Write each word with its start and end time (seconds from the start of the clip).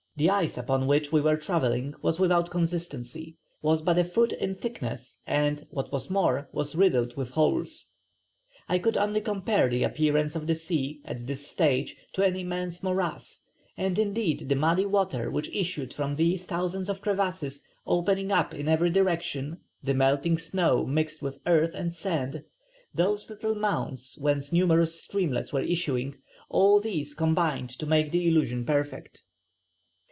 The 0.17 0.29
ice 0.29 0.55
upon 0.57 0.85
which 0.85 1.11
we 1.11 1.19
were 1.21 1.37
travelling 1.37 1.95
was 2.03 2.19
without 2.19 2.51
consistency, 2.51 3.37
was 3.63 3.81
but 3.81 3.97
a 3.97 4.03
foot 4.03 4.33
in 4.33 4.53
thickness, 4.53 5.17
and 5.25 5.65
what 5.71 5.91
was 5.91 6.11
more 6.11 6.47
was 6.51 6.75
riddled 6.75 7.15
with 7.17 7.31
holes.... 7.31 7.89
I 8.69 8.77
could 8.77 8.97
only 8.97 9.19
compare 9.21 9.67
the 9.67 9.81
appearance 9.83 10.35
of 10.35 10.45
the 10.45 10.53
sea, 10.53 11.01
at 11.05 11.25
this 11.25 11.47
stage, 11.47 11.95
to 12.13 12.23
an 12.23 12.35
immense 12.35 12.83
morass; 12.83 13.41
and 13.77 13.97
indeed 13.97 14.47
the 14.49 14.55
muddy 14.55 14.85
water 14.85 15.31
which 15.31 15.49
issued 15.55 15.91
from 15.93 16.15
these 16.17 16.45
thousands 16.45 16.87
of 16.89 17.01
crevasses, 17.01 17.63
opening 17.87 18.31
up 18.31 18.53
in 18.53 18.67
every 18.67 18.91
direction, 18.91 19.57
the 19.81 19.95
melting 19.95 20.37
snow 20.37 20.85
mixed 20.85 21.23
with 21.23 21.39
earth 21.47 21.73
and 21.73 21.95
sand, 21.95 22.43
those 22.93 23.27
little 23.29 23.55
mounds 23.55 24.17
whence 24.21 24.51
numerous 24.53 25.01
streamlets 25.01 25.51
were 25.53 25.63
issuing, 25.63 26.15
all 26.49 26.79
these 26.79 27.15
combined 27.15 27.69
to 27.71 27.85
make 27.87 28.11
the 28.11 28.27
illusion 28.27 28.63
perfect." 28.65 29.23